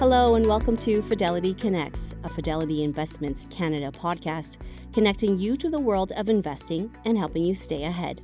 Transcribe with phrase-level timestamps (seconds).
[0.00, 4.56] Hello, and welcome to Fidelity Connects, a Fidelity Investments Canada podcast,
[4.94, 8.22] connecting you to the world of investing and helping you stay ahead.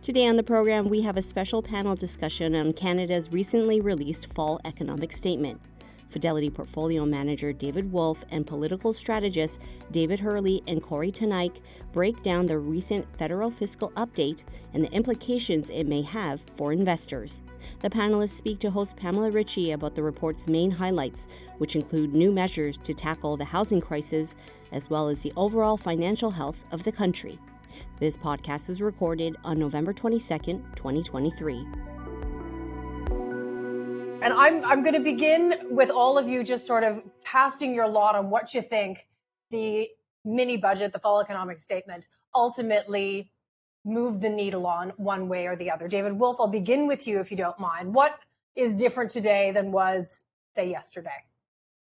[0.00, 4.62] Today on the program, we have a special panel discussion on Canada's recently released fall
[4.64, 5.60] economic statement.
[6.10, 9.60] Fidelity portfolio manager David Wolf and political strategist
[9.90, 11.60] David Herle and Kory Teneycke
[11.92, 14.42] break down the recent federal fiscal update
[14.74, 17.42] and the implications it may have for investors.
[17.80, 21.28] The panelists speak to host Pamela Ritchie about the report's main highlights,
[21.58, 24.34] which include new measures to tackle the housing crisis
[24.72, 27.38] as well as the overall financial health of the country.
[27.98, 31.66] This podcast was recorded on November 22nd, 2023.
[34.22, 37.88] And I'm, I'm going to begin with all of you just sort of casting your
[37.88, 39.06] lot on what you think
[39.50, 39.88] the
[40.26, 43.32] mini budget, the fall economic statement, ultimately
[43.84, 45.88] moved the needle on one way or the other.
[45.88, 47.94] David Wolf, I'll begin with you if you don't mind.
[47.94, 48.18] What
[48.56, 50.20] is different today than was,
[50.54, 51.08] say, yesterday?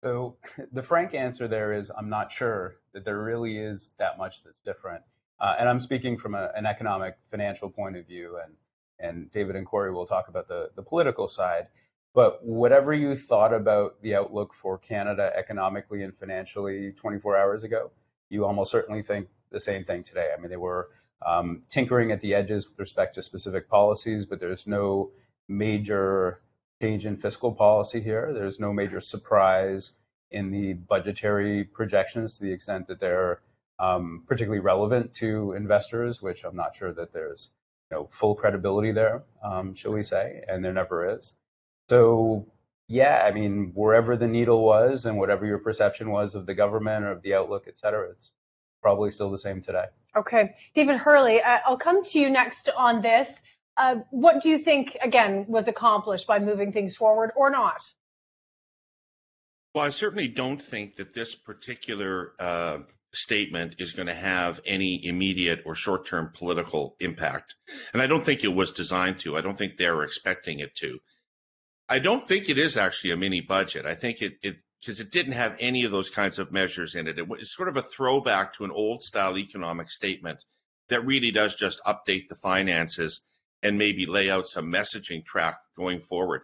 [0.03, 0.37] So
[0.73, 4.59] the frank answer there is I'm not sure that there really is that much that's
[4.59, 5.03] different.
[5.41, 8.55] Uh, and I'm speaking from a, an economic financial point of view, and,
[8.99, 11.69] and David and Kory will talk about the, the political side.
[12.17, 17.91] But whatever you thought about the outlook for Canada economically and financially 24 hours ago,
[18.31, 20.31] you almost certainly think the same thing today.
[20.33, 20.89] I mean, they were
[21.27, 25.11] um, tinkering at the edges with respect to specific policies, but there's no
[25.47, 26.41] major
[26.81, 28.33] change in fiscal policy here.
[28.33, 29.93] There's no major surprise
[30.31, 33.43] in the budgetary projections to the extent that they're
[33.79, 37.51] um, particularly relevant to investors, which I'm not sure that there's
[37.91, 41.35] you know, full credibility there, um, shall we say, and there never is.
[41.89, 42.47] So
[42.89, 47.05] yeah, I mean, wherever the needle was and whatever your perception was of the government
[47.05, 48.31] or of the outlook, et cetera, it's
[48.81, 49.87] probably still the same today.
[50.17, 50.55] Okay.
[50.75, 53.43] David Herle, uh, I'll come to you next on this.
[53.77, 57.83] Uh, what do you think, again, was accomplished by moving things forward or not?
[59.75, 62.79] Well, I certainly don't think that this particular uh,
[63.13, 67.57] statement is going to have any immediate or short term political impact.
[67.93, 69.37] And I don't think it was designed to.
[69.37, 70.99] I don't think they're expecting it to.
[71.89, 73.87] I don't think it is actually a mini budget.
[73.87, 77.07] I think it, it because it didn't have any of those kinds of measures in
[77.07, 77.19] it.
[77.19, 80.45] It was sort of a throwback to an old style economic statement
[80.89, 83.23] that really does just update the finances
[83.63, 86.43] and maybe lay out some messaging track going forward.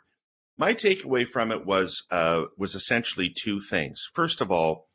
[0.58, 4.08] My takeaway from it was uh, was essentially two things.
[4.14, 4.86] First of all,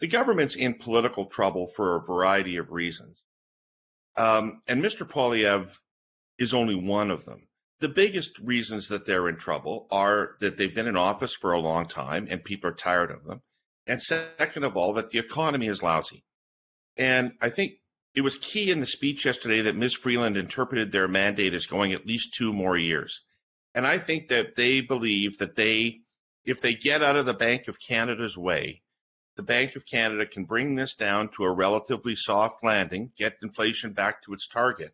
[0.00, 3.22] the government's in political trouble for a variety of reasons,
[4.16, 5.08] um, and Mr.
[5.08, 5.76] Poilievre
[6.38, 7.47] is only one of them
[7.80, 11.60] the biggest reasons that they're in trouble are that they've been in office for a
[11.60, 13.42] long time and people are tired of them.
[13.86, 16.24] And second of all, that the economy is lousy.
[16.96, 17.74] And I think
[18.14, 19.94] it was key in the speech yesterday that Ms.
[19.94, 23.22] Freeland interpreted their mandate as going at least two more years.
[23.74, 26.00] And I think that they believe that they,
[26.44, 28.82] if they get out of the Bank of Canada's way,
[29.36, 33.92] the Bank of Canada can bring this down to a relatively soft landing, get inflation
[33.92, 34.92] back to its target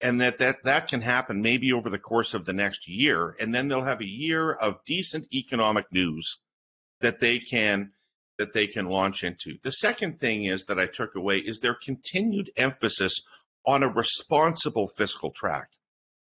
[0.00, 3.54] and that, that that can happen maybe over the course of the next year and
[3.54, 6.38] then they'll have a year of decent economic news
[7.00, 7.92] that they can
[8.38, 9.58] that they can launch into.
[9.62, 13.20] The second thing is that i took away is their continued emphasis
[13.66, 15.68] on a responsible fiscal track.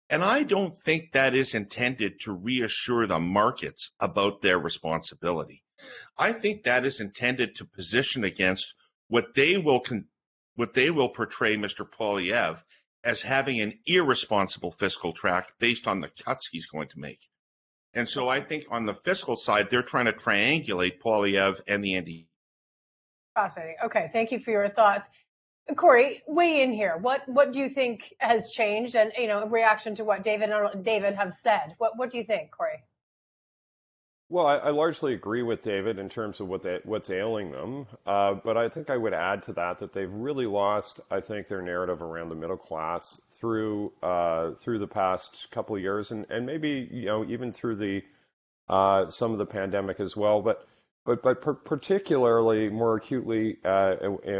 [0.10, 5.64] And i don't think that is intended to reassure the markets about their responsibility.
[6.18, 8.74] I think that is intended to position against
[9.08, 10.08] what they will con-
[10.56, 12.62] what they will portray mr poilievre
[13.04, 17.30] as having an irresponsible fiscal track based on the cuts he's going to make.
[17.94, 21.94] And so I think on the fiscal side, they're trying to triangulate Poilievre and the
[21.94, 22.28] NDP.
[23.36, 23.76] Fascinating.
[23.86, 25.08] Okay, thank you for your thoughts.
[25.76, 26.98] Kory, weigh in here.
[26.98, 30.84] What what do you think has changed, and you know, reaction to what David and
[30.84, 31.76] David have said?
[31.78, 32.84] What what do you think, Kory?
[34.32, 37.86] Well, I, I, largely agree with David in terms of what they, what's ailing them,
[38.06, 41.50] uh, but I think I would add to that that they've really lost, I think,
[41.50, 46.26] their narrative around the middle class through uh, through the past couple of years, and,
[46.30, 48.04] and maybe you know even through the
[48.70, 50.42] uh, some of the pandemic as well.
[50.42, 50.66] But
[51.06, 53.96] but but per- particularly more acutely uh,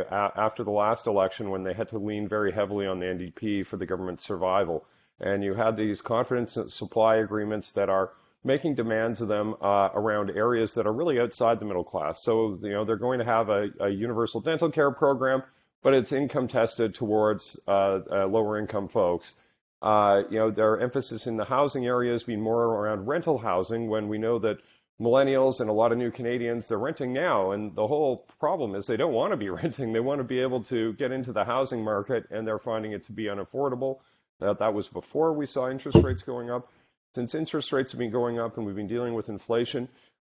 [0.10, 3.76] after the last election when they had to lean very heavily on the NDP for
[3.76, 4.86] the government's survival,
[5.20, 8.12] and you had these confidence supply agreements that are
[8.44, 12.24] making demands of them uh, around areas that are really outside the middle class.
[12.24, 15.44] So, you know, they're going to have a, a universal dental care program,
[15.84, 19.36] but it's income tested towards uh, uh, lower income folks.
[19.82, 24.08] Uh, you know, their emphasis in the housing areas being more around rental housing when
[24.08, 24.58] we know that
[25.00, 27.52] millennials and a lot of new Canadians, they're renting now.
[27.52, 29.94] And the whole problem is they don't want to be renting.
[29.94, 33.06] They want to be able to get into the housing market and they're finding it
[33.06, 34.00] to be unaffordable.
[34.40, 36.72] That, that was before we saw interest rates going up
[37.16, 39.90] since interest rates have been going up and we've been dealing with inflation,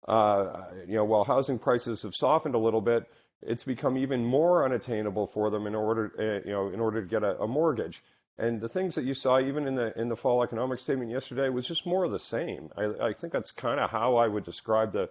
[0.08, 3.08] uh, you know, while housing prices have softened a little bit,
[3.42, 7.06] it's become even more unattainable for them in order, uh, you know, in order to
[7.06, 8.02] get a, a, mortgage.
[8.38, 11.48] And the things that you saw even in the in the fall economic statement yesterday
[11.50, 12.70] was just more of the same.
[12.76, 15.10] I, I think that's kind of how I would describe the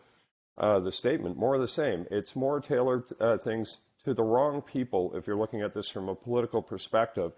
[0.57, 1.37] uh, the statement.
[1.37, 2.05] More of the same.
[2.09, 6.09] It's more tailored uh, things to the wrong people if you're looking at this from
[6.09, 7.33] a political perspective.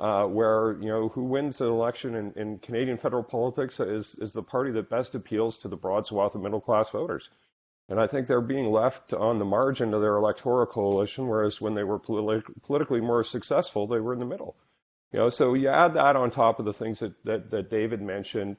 [0.00, 4.32] Uh, where you know who wins an election in, in Canadian federal politics is is
[4.32, 7.28] the party that best appeals to the broad swath of middle class voters.
[7.86, 11.74] And I think they're being left on the margin of their electoral coalition, whereas when
[11.74, 14.56] they were politi- politically more successful, they were in the middle.
[15.12, 18.00] You know, so you add that on top of the things that, that, that David
[18.00, 18.58] mentioned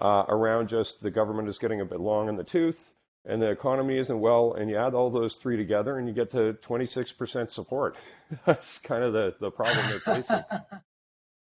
[0.00, 2.92] uh, around just the government is getting a bit long in the tooth
[3.26, 6.30] and the economy isn't well, and you add all those three together and you get
[6.30, 7.96] to 26% support.
[8.46, 10.42] That's kind of the, the problem they're facing.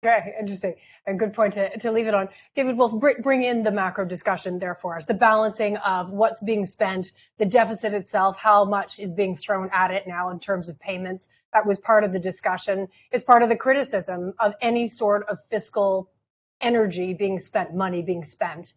[0.06, 0.76] Okay, interesting.
[1.08, 2.28] A good point to, to leave it on.
[2.54, 6.64] David Wolf, bring in the macro discussion there for us, the balancing of what's being
[6.64, 10.78] spent, the deficit itself, how much is being thrown at it now in terms of
[10.78, 11.26] payments.
[11.52, 12.86] That was part of the discussion.
[13.10, 16.12] It's part of the criticism of any sort of fiscal
[16.60, 18.74] energy being spent, money being spent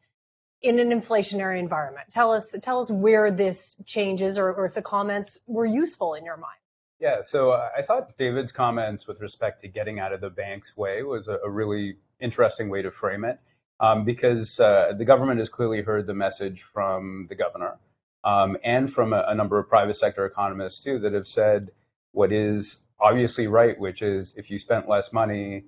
[0.61, 2.07] in an inflationary environment.
[2.11, 6.23] Tell us, tell us where this changes or, or if the comments were useful in
[6.23, 6.57] your mind.
[6.99, 10.77] Yeah, so uh, I thought David's comments with respect to getting out of the bank's
[10.77, 13.39] way was a, a really interesting way to frame it
[13.79, 17.79] um, because uh, the government has clearly heard the message from the governor
[18.23, 21.71] um, and from a, a, number of private sector economists too that have said
[22.11, 25.65] what is obviously right, which is if you spent less money,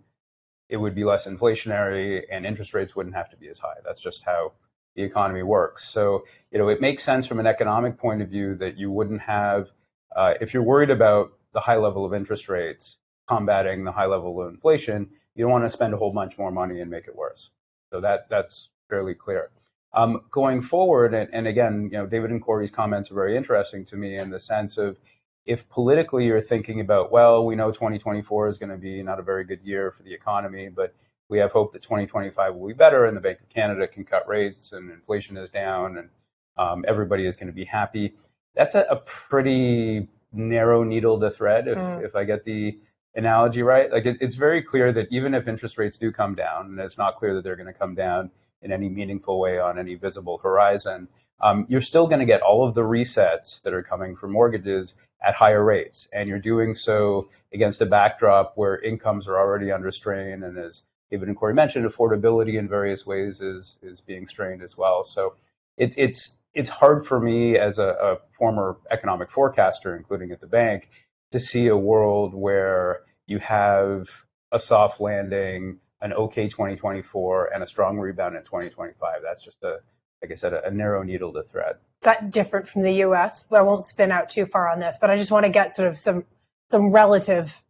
[0.69, 3.77] it would be less inflationary and interest rates wouldn't have to be as high.
[3.83, 4.53] That's just how
[4.95, 5.87] the economy works.
[5.87, 9.21] So, you know, it makes sense from an economic point of view that you wouldn't
[9.21, 9.67] have–
[10.15, 12.97] uh, if you're worried about the high level of interest rates
[13.27, 16.51] combating the high level of inflation, you don't want to spend a whole bunch more
[16.51, 17.49] money and make it worse.
[17.91, 19.49] So that that's fairly clear.
[19.93, 23.85] Um, going forward, and, and, again, you know, David and Kory's comments are very interesting
[23.85, 24.97] to me in the sense of
[25.45, 29.23] if politically you're thinking about, well, we know 2024 is going to be not a
[29.23, 30.95] very good year for the economy, but
[31.33, 34.27] we have hope that 2025 will be better and the Bank of Canada can cut
[34.27, 36.09] rates and inflation is down and
[36.57, 38.13] um, everybody is going to be happy
[38.55, 42.03] that's a, a pretty narrow needle to thread, if, mm.
[42.03, 42.79] if I get the
[43.15, 43.91] analogy right.
[43.91, 46.97] Like it, it's very clear that even if interest rates do come down, and it's
[46.97, 48.31] not clear that they're going to come down
[48.61, 51.07] in any meaningful way on any visible horizon,
[51.41, 54.93] um, you're still going to get all of the resets that are coming for mortgages
[55.21, 56.07] at higher rates.
[56.13, 60.43] And you're doing so against a backdrop where incomes are already under strain.
[60.43, 60.83] And as
[61.13, 65.03] David and Kory mentioned, affordability in various ways is, is being strained as well.
[65.03, 65.35] So
[65.77, 70.47] it's, it's, it's hard for me as a, a, former economic forecaster, including at the
[70.47, 70.89] bank,
[71.31, 74.09] to see a world where you have
[74.51, 79.19] a soft landing, an okay 2024, and a strong rebound in 2025.
[79.23, 79.81] That's just a,
[80.23, 81.75] like I said, a, a narrow needle to thread.
[82.01, 83.45] Is that different from the U.S.?
[83.51, 85.75] Well, I won't spin out too far on this, but I just want to get
[85.75, 86.25] sort of some
[86.71, 87.61] some relative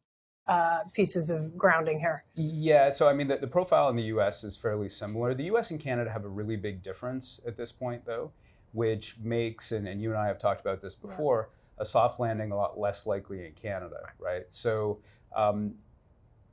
[0.47, 2.23] uh, pieces of grounding here.
[2.35, 4.43] Yeah, so I mean, the, the profile in the U.S.
[4.43, 5.33] is fairly similar.
[5.33, 5.71] The U.S.
[5.71, 8.31] and Canada have a really big difference at this point, though
[8.73, 12.51] which makes, and, and you and I have talked about this before, a soft landing
[12.51, 14.45] a lot less likely in Canada, right?
[14.49, 14.99] So
[15.35, 15.75] um,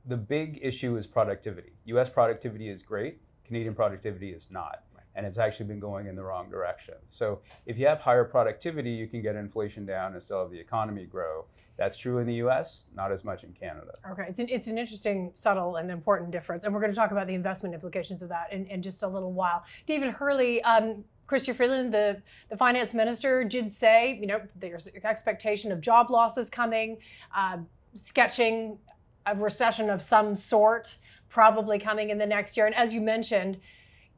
[0.05, 1.73] the big issue is productivity.
[1.85, 4.83] US productivity is great, Canadian productivity is not.
[5.13, 6.93] And it's actually been going in the wrong direction.
[7.05, 10.59] So if you have higher productivity, you can get inflation down and still have the
[10.59, 11.45] economy grow.
[11.81, 13.93] That's true in the US, not as much in Canada.
[14.11, 16.63] Okay, it's an, it's an interesting, subtle, and important difference.
[16.63, 19.07] And we're going to talk about the investment implications of that in, in just a
[19.07, 19.63] little while.
[19.87, 22.21] David Herle, um, Chrystia Freeland, the,
[22.51, 26.99] the finance minister, did say, you know, there's expectation of job losses coming,
[27.35, 27.57] uh,
[27.95, 28.77] sketching
[29.25, 30.97] a recession of some sort
[31.29, 32.67] probably coming in the next year.
[32.67, 33.59] And as you mentioned,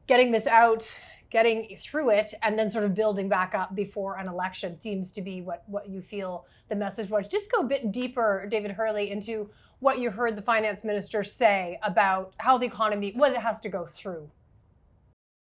[0.06, 4.28] getting this out, getting through it, and then sort of building back up before an
[4.28, 7.28] election seems to be what, what you feel the message was.
[7.28, 11.78] Just go a bit deeper, David Herle, into what you heard the finance minister say
[11.82, 14.30] about how the economy, what it has to go through.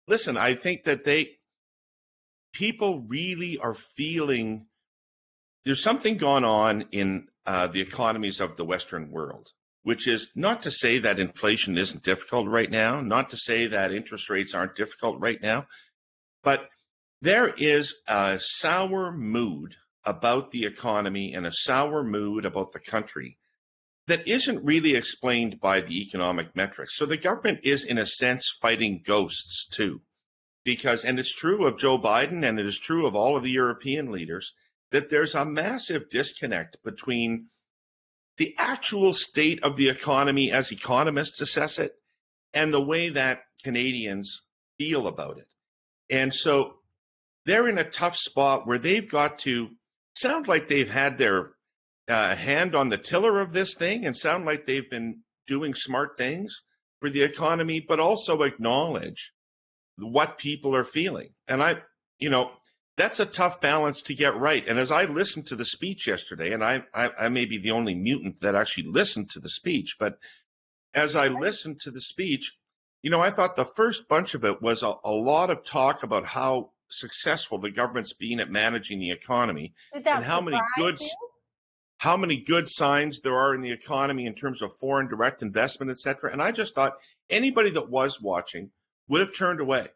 [0.07, 1.39] Listen, I think that they
[2.53, 4.67] people really are feeling
[5.65, 10.63] there's something going on in uh, the economies of the Western world, which is not
[10.63, 14.77] to say that inflation isn't difficult right now, not to say that interest rates aren't
[14.77, 15.67] difficult right now,
[16.43, 16.69] but
[17.21, 19.75] there is a sour mood
[20.09, 23.37] about the economy and a sour mood about the country
[24.07, 26.97] that isn't really explained by the economic metrics.
[26.97, 30.01] So the government is, in a sense, fighting ghosts too
[30.65, 33.51] because, and it's true of Joe Biden and it is true of all of the
[33.51, 34.55] European leaders,
[34.91, 37.49] that there's a massive disconnect between
[38.37, 41.93] the actual state of the economy as economists assess it
[42.55, 44.43] and the way that Canadians
[44.79, 45.49] feel about it.
[46.11, 46.75] And so
[47.45, 49.71] they're in a tough spot where they've got to
[50.21, 51.51] sound like they've had their
[52.09, 56.17] uh, hand on the tiller of this thing and sound like they've been doing smart
[56.19, 56.63] things
[57.01, 59.33] for the economy, but also acknowledge
[59.99, 61.31] what people are feeling.
[61.47, 61.77] And I,
[62.19, 62.51] you know,
[62.97, 64.67] that's a tough balance to get right.
[64.67, 67.71] And as I listened to the speech yesterday, and I, I, I may be the
[67.71, 70.19] only mutant that actually listened to the speech, but
[70.95, 72.57] as I listened to the speech,
[73.03, 76.03] you know, I thought the first bunch of it was a, a lot of talk
[76.03, 81.09] about how successful the government's been at managing the economy and how many good you?
[81.99, 85.91] how many good signs there are in the economy in terms of foreign direct investment,
[85.91, 86.33] et cetera.
[86.33, 86.95] And I just thought
[87.29, 88.71] anybody that was watching
[89.09, 89.89] would have turned away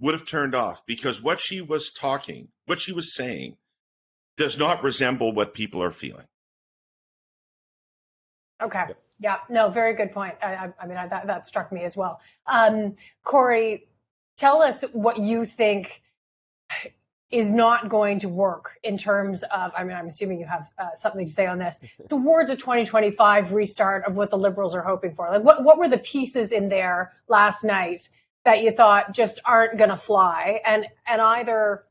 [0.00, 3.56] would have turned off because what she was talking, what she was saying,
[4.36, 6.26] does not resemble what people are feeling.
[8.62, 8.84] Okay.
[9.18, 9.36] Yeah.
[9.50, 10.34] No, very good point.
[10.42, 12.20] I, I, I mean, I, that, that struck me as well.
[12.46, 13.86] Um, Kory,
[14.40, 16.00] tell us what you think
[17.30, 20.88] is not going to work in terms of, I mean, I'm assuming you have uh,
[20.96, 21.78] something to say on this,
[22.08, 25.28] towards a 2025 restart of what the Liberals are hoping for.
[25.30, 28.08] Like, what, what were the pieces in there last night
[28.44, 31.84] that you thought just aren't going to fly and and either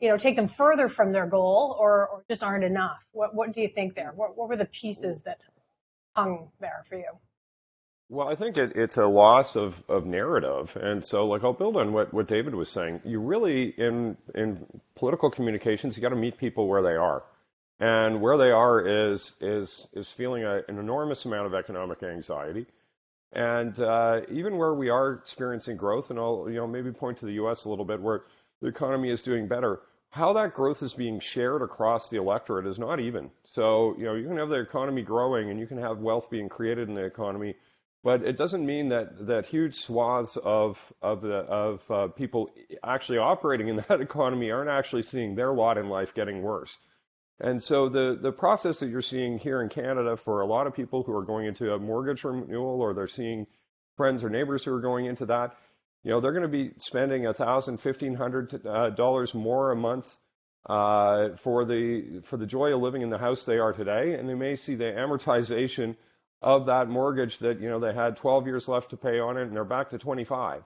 [0.00, 2.98] you know take them further from their goal or, or just aren't enough?
[3.12, 4.12] What what do you think there?
[4.14, 5.40] What, what were the pieces that
[6.14, 7.08] hung there for you
[8.08, 10.76] well, I think it, it's a loss of, of narrative.
[10.80, 13.00] And so, like, I'll build on what, what David was saying.
[13.04, 17.24] You really, in, in political communications, you got to meet people where they are.
[17.80, 22.66] And where they are is, is, is feeling a, an enormous amount of economic anxiety
[23.34, 27.26] and uh, even where we are experiencing growth, and I'll you know maybe point to
[27.26, 27.64] the U.S.
[27.64, 28.22] a little bit, where
[28.62, 29.80] the economy is doing better.
[30.10, 33.30] How that growth is being shared across the electorate is not even.
[33.44, 36.48] So you know you can have the economy growing, and you can have wealth being
[36.48, 37.56] created in the economy,
[38.04, 42.50] but it doesn't mean that that huge swaths of of the of uh, people
[42.84, 46.76] actually operating in that economy aren't actually seeing their lot in life getting worse.
[47.40, 50.74] And so the, the process that you're seeing here in Canada for a lot of
[50.74, 53.48] people who are going into a mortgage renewal or they're seeing
[53.96, 55.56] friends or neighbors who are going into that,
[56.04, 59.76] you know, they're going to be spending a thousand, fifteen hundred uh, dollars more a
[59.76, 60.16] month
[60.68, 64.28] uh, for the for the joy of living in the house they are today, and
[64.28, 65.96] they may see the amortization
[66.44, 69.42] of that mortgage that you know they had 12 years left to pay on it,
[69.42, 70.62] and they're back to 25,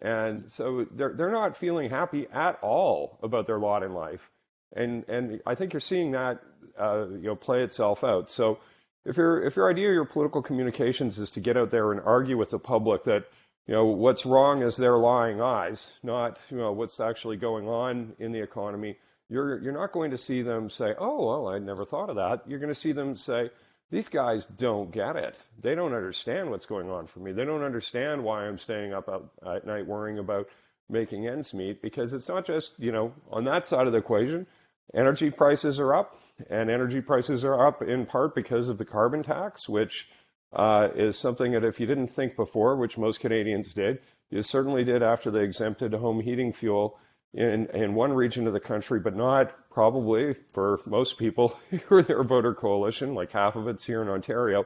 [0.00, 4.30] and so they're they're not feeling happy at all about their lot in life
[4.76, 6.40] and and I think you're seeing that
[6.80, 8.30] uh, you know play itself out.
[8.30, 8.58] So
[9.04, 12.00] if your if your idea of your political communications is to get out there and
[12.00, 13.24] argue with the public that
[13.66, 18.14] you know what's wrong is their lying eyes, not you know what's actually going on
[18.18, 18.96] in the economy,
[19.28, 22.42] you're you're not going to see them say, oh well, I never thought of that.
[22.46, 23.50] You're going to see them say.
[23.90, 25.36] These guys don't get it.
[25.60, 27.32] They don't understand what's going on for me.
[27.32, 29.08] They don't understand why I'm staying up
[29.46, 30.48] at night worrying about
[30.88, 34.46] making ends meet because it's not just, you know, on that side of the equation
[34.94, 36.16] energy prices are up,
[36.50, 40.08] and energy prices are up in part because of the carbon tax, which
[40.52, 43.98] uh, is something that if you didn't think before, which most Canadians did,
[44.30, 46.98] you certainly did after they exempted home heating fuel
[47.36, 52.02] in, in one region of the country, but not probably for most people who are
[52.02, 54.64] their voter coalition, like half of it's here in Ontario,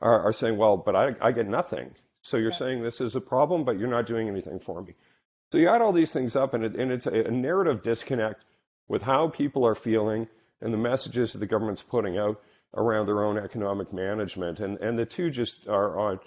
[0.00, 1.94] are, are saying, well, but I, I get nothing.
[2.22, 4.94] So you're saying this is a problem, but you're not doing anything for me.
[5.50, 8.44] So you add all these things up, and, it, and it's a, a narrative disconnect
[8.86, 10.28] with how people are feeling
[10.60, 12.40] and the messages that the government's putting out
[12.74, 14.60] around their own economic management.
[14.60, 16.20] And, and the two just are on,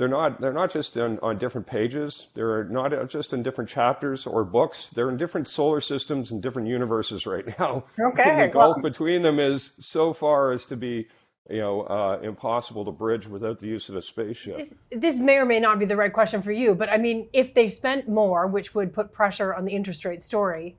[0.00, 2.28] they're not, they're not just on, on different pages.
[2.32, 4.88] They're not just in different chapters or books.
[4.94, 7.84] They're in different solar systems and different universes right now.
[8.00, 8.22] Okay.
[8.22, 11.06] And the gulf well, between them is so far as to be
[11.50, 14.56] you know, uh, impossible to bridge without the use of a spaceship.
[14.56, 17.28] This, this, may or may not be the right question for you, but I mean,
[17.34, 20.76] if they spent more, which would put pressure on the interest rate story,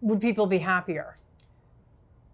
[0.00, 1.16] would people be happier?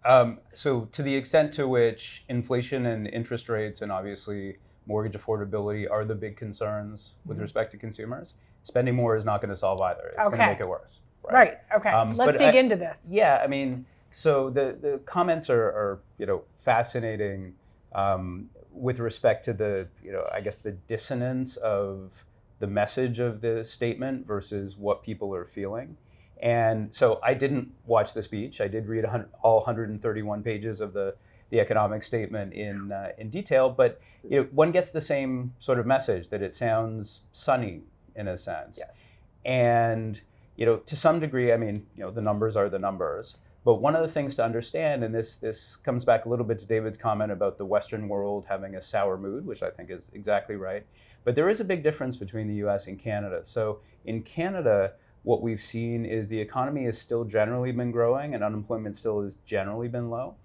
[0.06, 4.56] Um, so, to the extent to which inflation and interest rates and obviously
[4.86, 7.42] mortgage affordability are the big concerns with mm-hmm.
[7.42, 10.14] respect to consumers, spending more is not going to solve either.
[10.16, 10.36] It's okay.
[10.36, 11.00] going to make it worse.
[11.22, 11.32] Right.
[11.32, 11.58] right.
[11.76, 11.90] Okay.
[11.90, 13.06] Um, Let's dig I, into this.
[13.10, 13.40] Yeah.
[13.42, 17.54] I mean, so the, the comments are, are you know fascinating
[17.94, 22.24] um, with respect to the you know I guess the dissonance of
[22.60, 25.96] the message of the statement versus what people are feeling.
[26.42, 28.60] And so I didn't watch the speech.
[28.60, 29.04] I did read
[29.42, 31.14] all 131 pages of the,
[31.50, 35.78] the economic statement in, uh, in detail, but you know, one gets the same sort
[35.78, 37.82] of message that it sounds sunny
[38.14, 38.78] in a sense.
[38.78, 39.06] Yes.
[39.44, 40.20] And
[40.56, 43.36] you know, to some degree, I mean, you know, the numbers are the numbers.
[43.64, 46.58] But one of the things to understand, and this this comes back a little bit
[46.60, 50.10] to David's comment about the Western world having a sour mood, which I think is
[50.14, 50.86] exactly right.
[51.24, 52.86] But there is a big difference between the U.S.
[52.86, 53.40] and Canada.
[53.44, 54.92] So in Canada,
[55.22, 59.36] what we've seen is the economy has still generally been growing and unemployment still has
[59.44, 60.36] generally been low.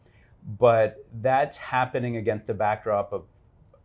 [0.46, 3.24] But that's happening against the backdrop of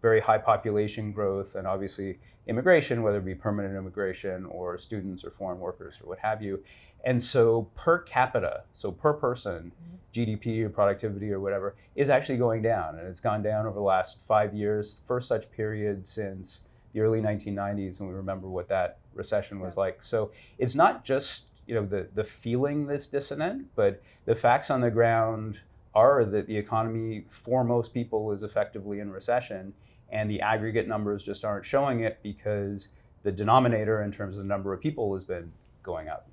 [0.02, 5.31] very high population growth and obviously immigration, whether it be permanent immigration or students or
[5.31, 6.62] foreign workers or what have you.
[7.05, 9.97] And so per capita, so per person, mm-hmm.
[10.12, 12.99] GDP or productivity or whatever, is actually going down.
[12.99, 16.62] And it's gone down over the last five years, first such period since
[16.93, 20.02] the early 1990s, and we remember what that recession was like.
[20.02, 24.81] So it's not just you know the, the feeling that's dissonant, but the facts on
[24.81, 25.61] the ground
[25.94, 29.73] are that the economy for most people is effectively in recession
[30.12, 32.88] and the aggregate numbers just aren't showing it because
[33.23, 36.30] the denominator in terms of the number of people has been going up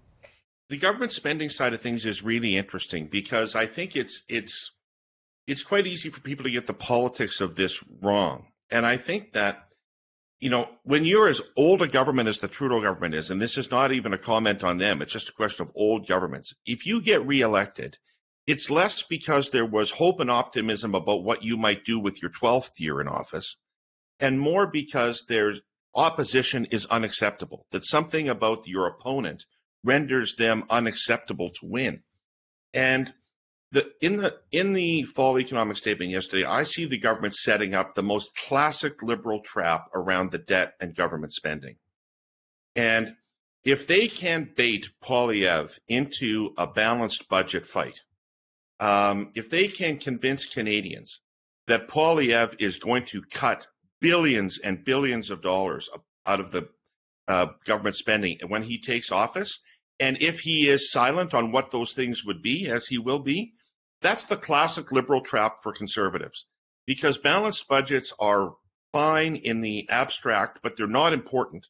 [0.69, 4.71] the government spending side of things is really interesting because I think it's it's
[5.47, 8.47] it's quite easy for people to get the politics of this wrong.
[8.69, 9.63] And I think that
[10.39, 13.57] you know, when you're as old a government as the Trudeau government is, and this
[13.57, 16.53] is not even a comment on them, it's just a question of old governments.
[16.65, 17.97] If you get reelected,
[18.47, 22.31] it's less because there was hope and optimism about what you might do with your
[22.31, 23.57] 12th year in office,
[24.19, 25.59] and more because there's
[25.93, 27.65] opposition is unacceptable.
[27.71, 29.45] That something about your opponent
[29.83, 32.03] renders them unacceptable to win.
[32.73, 33.13] And
[33.71, 37.95] the, in the in the fall economic statement yesterday, I see the government setting up
[37.95, 41.75] the most classic liberal trap around the debt and government spending.
[42.75, 43.15] And
[43.65, 47.99] if they can bait Poilievre into a balanced budget fight,
[48.79, 51.21] um, if they can convince Canadians
[51.67, 53.67] that Poilievre is going to cut
[53.99, 55.89] billions and billions of dollars
[56.25, 56.69] out of the
[57.27, 59.59] uh, government spending when he takes office,
[59.99, 63.53] and if he is silent on what those things would be, as he will be,
[64.01, 66.45] that's the classic liberal trap for conservatives.
[66.85, 68.53] Because balanced budgets are
[68.93, 71.65] fine in the abstract, but they're not important.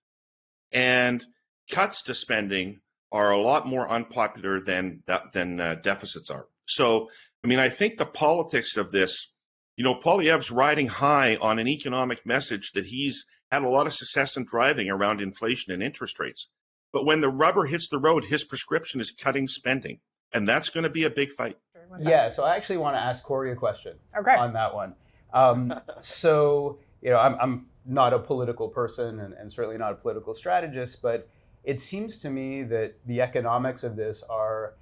[0.72, 1.26] And
[1.72, 6.48] cuts to spending are a lot more unpopular than than uh, deficits are.
[6.68, 7.10] So,
[7.44, 9.32] I mean, I think the politics of this,
[9.76, 13.94] you know, Poilievre's riding high on an economic message that he's had a lot of
[13.94, 16.50] success in driving around inflation and interest rates.
[16.92, 20.00] But when the rubber hits the road, his prescription is cutting spending.
[20.34, 21.58] And that's going to be a big fight.
[22.02, 24.36] Yeah, so I actually want to ask Kory a question okay.
[24.36, 24.96] on that one.
[25.34, 29.96] Um, so, you know, I'm, I'm not a political person and, and certainly not a
[29.96, 31.30] political strategist, but
[31.64, 34.74] it seems to me that the economics of this are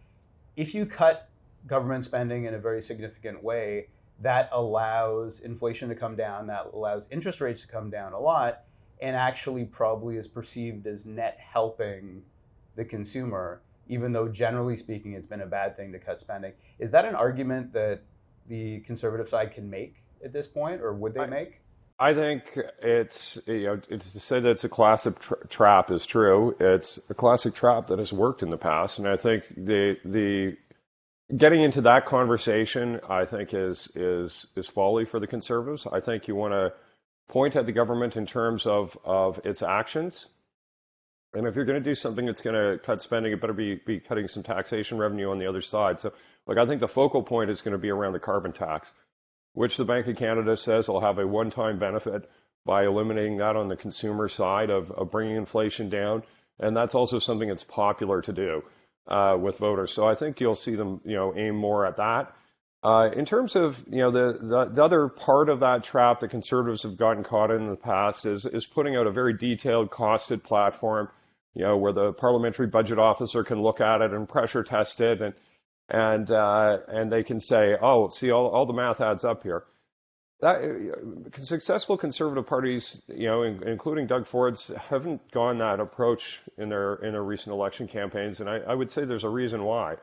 [0.56, 1.30] if you cut
[1.68, 3.88] government spending in a very significant way,
[4.22, 8.64] that allows inflation to come down, that allows interest rates to come down a lot
[9.02, 12.24] and actually probably is perceived as net helping
[12.76, 16.54] the consumer, even though generally speaking it's been a bad thing to cut spending.
[16.80, 18.02] Is that an argument that
[18.48, 21.62] the conservative side can make at this point, or would they make?
[21.98, 26.06] I think it's you know it's to say that it's a classic tra- trap is
[26.06, 26.56] true.
[26.60, 30.58] It's a classic trap that has worked in the past, and I think the the
[31.36, 35.88] getting into that conversation, I think is is is folly for the conservatives.
[35.92, 36.74] I think you want to
[37.28, 40.28] point at the government in terms of, of its actions.
[41.34, 43.82] And if you're going to do something that's going to cut spending, it better be,
[43.86, 46.00] be cutting some taxation revenue on the other side.
[46.00, 46.14] So,
[46.48, 48.94] like, I think the focal point is going to be around the carbon tax,
[49.54, 52.30] which the Bank of Canada says will have a one time benefit
[52.66, 56.24] by eliminating that on the consumer side of, of bringing inflation down.
[56.60, 58.64] And that's also something that's popular to do
[59.08, 59.94] uh, with voters.
[59.94, 62.34] So I think you'll see them, you know, aim more at that.
[62.84, 66.30] Uh, in terms of you know the, the, the other part of that trap that
[66.30, 69.90] conservatives have gotten caught in, in the past is is putting out a very detailed
[69.90, 71.10] costed platform,
[71.56, 75.20] you know, where the parliamentary budget officer can look at it and pressure test it
[75.20, 75.34] and
[75.90, 79.64] and uh, and they can say, oh, see, all, all the math adds up here.
[80.42, 86.42] That uh, successful conservative parties, you know, in, including Doug Ford's, haven't gone that approach
[86.58, 89.64] in their in their recent election campaigns, and I, I would say there's a reason
[89.64, 89.96] why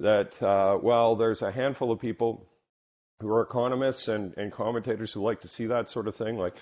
[0.00, 2.46] that, uh, well, there's a handful of people
[3.20, 6.36] who are economists and, and commentators who like to see that sort of thing.
[6.36, 6.54] Like,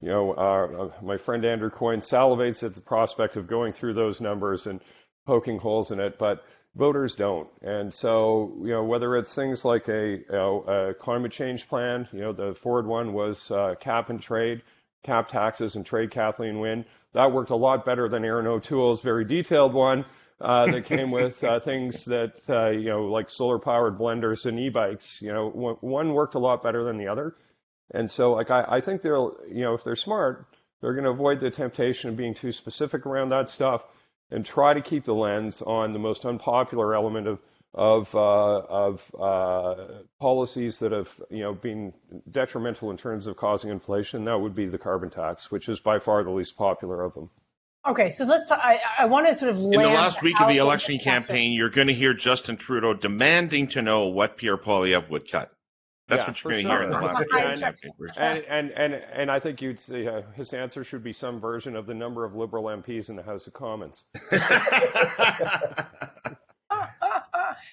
[0.00, 3.94] you know, uh, uh, my friend Andrew Coyne salivates at the prospect of going through
[3.94, 4.80] those numbers and
[5.26, 6.44] poking holes in it, but
[6.76, 7.48] voters don't.
[7.62, 12.06] And so, you know, whether it's things like a, you know, a climate change plan,
[12.12, 14.62] you know, the Ford one was uh, cap and trade,
[15.02, 16.84] cap taxes and trade Kathleen Wynne.
[17.14, 20.04] That worked a lot better than Erin O'Toole's very detailed one
[20.40, 25.22] uh, that came with uh, things that uh, you know, like solar-powered blenders and e-bikes.
[25.22, 25.48] You know,
[25.80, 27.36] one worked a lot better than the other,
[27.94, 30.46] and so like I, I think they'll, you know, if they're smart,
[30.80, 33.84] they're going to avoid the temptation of being too specific around that stuff,
[34.30, 37.38] and try to keep the lens on the most unpopular element of
[37.74, 38.18] of uh,
[38.60, 39.74] of uh,
[40.18, 41.92] policies that have you know been
[42.30, 44.24] detrimental in terms of causing inflation.
[44.24, 47.28] That would be the carbon tax, which is by far the least popular of them.
[47.86, 48.58] Okay, so let's talk.
[48.60, 51.52] I, I want to sort of In the last week of the election discussion- campaign,
[51.52, 55.52] you're going to hear Justin Trudeau demanding to know what Pierre Poilievre would cut.
[56.08, 57.46] That's Yeah, what you're going to hear in the last week Right.
[57.52, 57.92] of the campaign.
[57.98, 58.12] Bruce.
[58.16, 61.74] And, and, and, and I think you'd say uh, his answer should be some version
[61.74, 64.04] of the number of Liberal MPs in the House of Commons.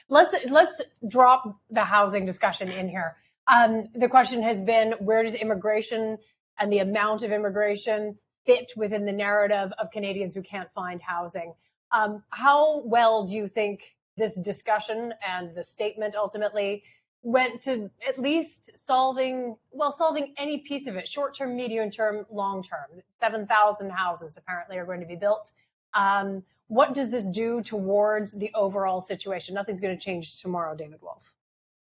[0.09, 3.15] let's let's drop the housing discussion in here.
[3.51, 6.17] Um, the question has been where does immigration
[6.59, 11.53] and the amount of immigration fit within the narrative of Canadians who can't find housing?
[11.91, 13.81] Um, how well do you think
[14.17, 16.83] this discussion and the statement ultimately
[17.23, 22.25] went to at least solving well solving any piece of it short term medium term
[22.29, 25.51] long term 7000 houses apparently are going to be built.
[25.93, 29.55] Um, what does this do towards the overall situation?
[29.55, 31.31] Nothing's going to change tomorrow david wolf.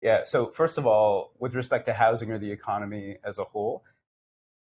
[0.03, 0.25] Yeah.
[0.25, 3.85] So first of all, with respect to housing or the economy as a whole,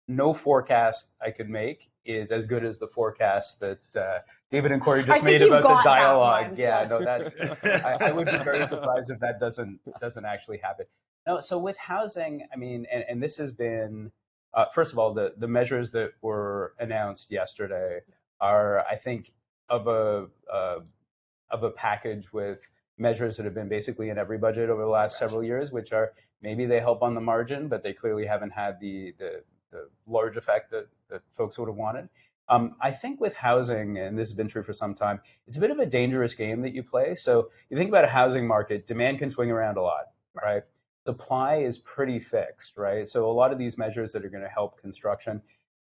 [0.08, 4.18] no forecast I could make is as good as the forecast that uh,
[4.50, 6.56] David and Kory just made about the dialogue.
[6.58, 6.86] Yeah.
[6.88, 10.86] No, that I, I would be very surprised if that doesn't doesn't actually happen.
[11.26, 11.40] No.
[11.40, 14.12] So with housing, I mean, and, and this has been
[14.54, 18.00] uh, first of all the the measures that were announced yesterday
[18.40, 19.32] are, I think,
[19.68, 20.78] of a uh,
[21.50, 25.18] of a package with measures that have been basically in every budget over the last
[25.18, 28.78] several years, which are maybe they help on the margin, but they clearly haven't had
[28.80, 32.08] the the, the large effect that, that folks would have wanted.
[32.48, 35.60] Um, I think with housing, and this has been true for some time, it's a
[35.60, 37.14] bit of a dangerous game that you play.
[37.14, 40.04] So you think about a housing market, demand can swing around a lot,
[40.34, 40.62] right?
[41.06, 43.06] Supply is pretty fixed, right?
[43.08, 45.42] So a lot of these measures that are going to help construction,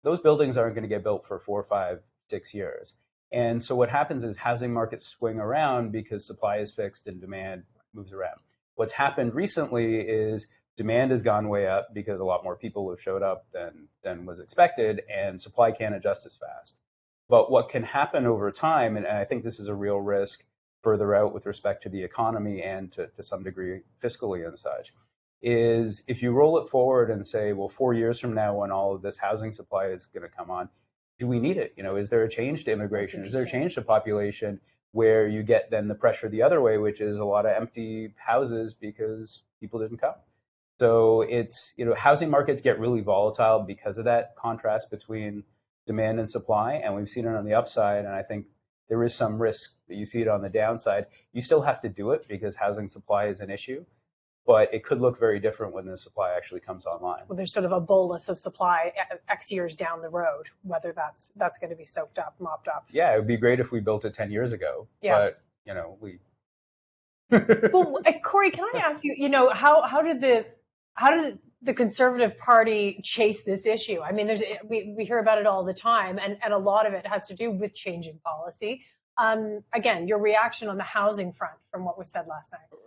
[0.03, 2.93] those buildings aren't going to get built for four, five, six years.
[3.31, 7.63] And so what happens is housing markets swing around because supply is fixed and demand
[7.93, 8.39] moves around.
[8.75, 10.47] What's happened recently is
[10.77, 14.25] demand has gone way up because a lot more people have showed up than than
[14.25, 16.75] was expected, and supply can't adjust as fast.
[17.29, 20.43] But what can happen over time, and I think this is a real risk
[20.83, 24.93] further out with respect to the economy and to, to some degree fiscally and such,
[25.41, 28.95] is if you roll it forward and say, well, four years from now, when all
[28.95, 30.69] of this housing supply is going to come on,
[31.19, 31.73] do we need it?
[31.75, 33.25] You know, is there a change to immigration?
[33.25, 34.61] Is there a change to population
[34.91, 38.13] where you get then the pressure the other way, which is a lot of empty
[38.15, 40.15] houses because people didn't come?
[40.79, 45.43] So it's, you know, housing markets get really volatile because of that contrast between
[45.87, 46.73] demand and supply.
[46.75, 48.05] And we've seen it on the upside.
[48.05, 48.45] And I think
[48.89, 51.07] there is some risk that you see it on the downside.
[51.33, 53.85] You still have to do it because housing supply is an issue,
[54.45, 57.23] but it could look very different when the supply actually comes online.
[57.27, 60.93] well there's sort of a bolus of supply uh, x years down the road whether
[60.93, 63.71] that's that's going to be soaked up mopped up Yeah, it would be great if
[63.71, 65.17] we built it 10 years ago, Yeah.
[65.17, 66.19] but, you know, we.
[67.29, 70.45] well uh, kory can i ask you you know how how did the
[70.97, 75.37] how did the conservative party chase this issue i mean there's we, we hear about
[75.37, 78.19] it all the time and and a lot of it has to do with changing
[78.23, 78.83] policy
[79.17, 82.79] um, again your reaction on the housing front from what was said last night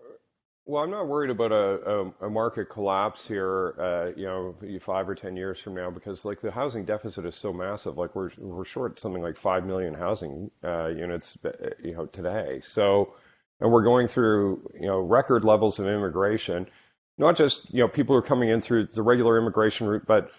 [0.66, 5.08] Well, I'm not worried about a, a, a market collapse here, uh, you know, five
[5.08, 7.98] or ten years from now, because like the housing deficit is so massive.
[7.98, 11.50] Like we're we're short something like five million housing uh, units, uh,
[11.82, 12.60] you know, today.
[12.62, 13.14] So,
[13.60, 16.68] and we're going through you know record levels of immigration.
[17.20, 20.30] Not just you know people who are coming in through the regular immigration route, but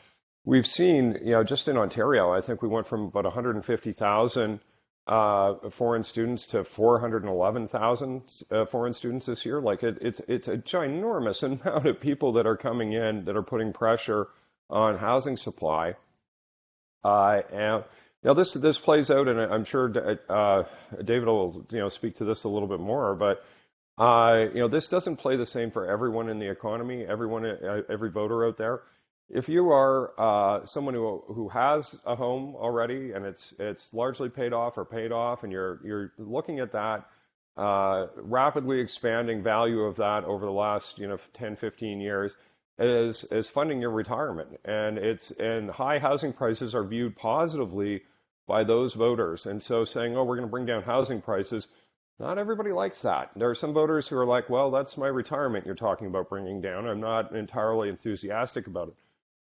[0.46, 4.60] we've seen you know just in Ontario, I think we went from about 150,000
[5.06, 9.62] uh, foreign students to 411,000 uh, foreign students this year.
[9.62, 13.44] Like it, it's it's a ginormous amount of people that are coming in that are
[13.44, 14.30] putting pressure
[14.68, 15.94] on housing supply.
[17.04, 17.84] Uh, and
[18.24, 20.64] now this this plays out, and I'm sure uh,
[20.98, 23.46] David will you know speak to this a little bit more, but.
[23.98, 27.82] Uh, you know, this doesn't play the same for everyone in the economy, everyone, uh,
[27.90, 28.82] every voter out there
[29.34, 34.30] if you are uh, someone who who has a home already and it's it's largely
[34.30, 37.08] paid off or paid off, and you're you're looking at that
[37.58, 42.36] uh, rapidly expanding value of that over the last you know 10, 15 years
[42.78, 48.02] is is funding your retirement, and it's and high housing prices are viewed positively
[48.48, 51.68] by those voters, and so saying, oh, we're going to bring down housing prices.
[52.22, 53.32] Not everybody likes that.
[53.36, 56.62] There are some voters who are like, well, that's my retirement you're talking about bringing
[56.62, 56.86] down.
[56.86, 58.94] I'm not entirely enthusiastic about it.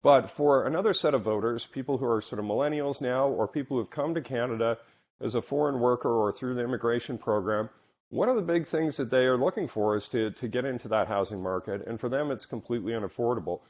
[0.04, 3.78] But for another set of voters, people who are sort of millennials now, or people
[3.78, 4.80] who've come to Canada
[5.22, 7.70] as a foreign worker or through the immigration program,
[8.10, 10.90] one of the big things that they are looking for is to, to get into
[10.90, 11.88] that housing market.
[11.88, 13.62] And for them, it's completely unaffordable.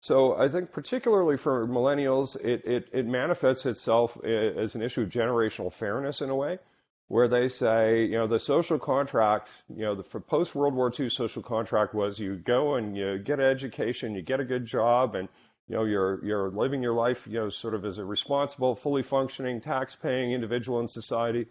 [0.00, 5.02] So I think, particularly for millennials, it, it, it manifests itself eh, as an issue
[5.02, 6.60] of generational fairness in a way,
[7.08, 11.08] where they say, you know, the social contract, you know, the post World War II
[11.08, 15.14] social contract was you go and you get an education, you get a good job,
[15.14, 15.28] and
[15.68, 19.02] you know, you're you're living your life, you know, sort of as a responsible, fully
[19.02, 21.46] functioning, tax-paying individual in society.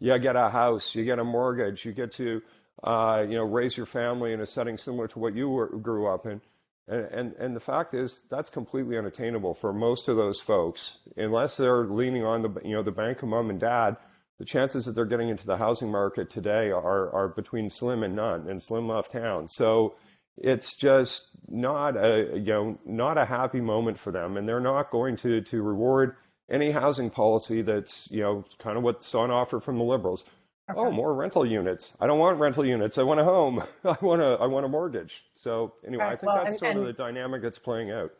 [0.00, 2.42] You get a house, you get a mortgage, you get to,
[2.84, 6.06] uh, you know, raise your family in a setting similar to what you were, grew
[6.06, 6.42] up in.
[6.88, 11.56] And, and, and the fact is that's completely unattainable for most of those folks unless
[11.56, 13.96] they're leaning on the you know the bank of mom and dad
[14.38, 18.14] the chances that they're getting into the housing market today are, are between slim and
[18.14, 19.94] none and slim left town so
[20.36, 24.90] it's just not a you know not a happy moment for them and they're not
[24.90, 26.16] going to to reward
[26.50, 30.24] any housing policy that's you know kind of what's on offer from the liberals
[30.68, 30.80] Okay.
[30.80, 31.92] Oh, more rental units.
[32.00, 32.98] I don't want rental units.
[32.98, 33.62] I want a home.
[33.84, 35.22] I want a I want a mortgage.
[35.34, 36.12] So anyway, right.
[36.12, 38.10] I think well, that's and, sort and of the dynamic that's playing out.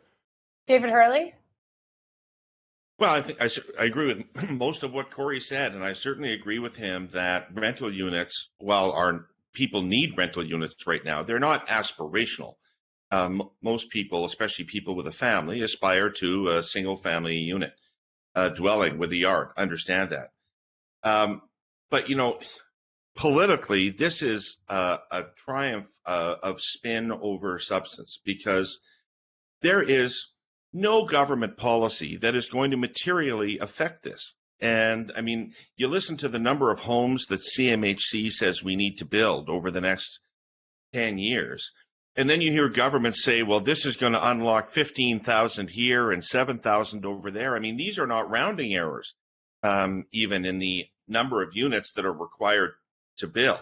[0.65, 1.33] David Herle.
[2.99, 6.33] Well, I think I, I agree with most of what Kory said, and I certainly
[6.33, 11.39] agree with him that rental units, while our people need rental units right now, they're
[11.39, 12.55] not aspirational.
[13.11, 17.73] Um, most people, especially people with a family, aspire to a single family unit
[18.35, 19.49] uh, dwelling with a yard.
[19.57, 20.31] Understand that.
[21.03, 21.41] Um,
[21.89, 22.39] but you know,
[23.15, 28.79] politically, this is a, a triumph uh, of spin over substance because
[29.61, 30.33] there is
[30.77, 34.35] no government policy that is going to materially affect this.
[34.59, 38.97] And I mean, you listen to the number of homes that CMHC says we need
[38.97, 40.19] to build over the next
[40.93, 41.71] 10 years.
[42.15, 46.23] And then you hear governments say, well, this is going to unlock 15,000 here and
[46.23, 47.55] 7,000 over there.
[47.55, 49.13] I mean, these are not rounding errors,
[49.61, 52.71] um, even in the number of units that are required
[53.17, 53.59] to build.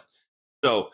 [0.63, 0.89] So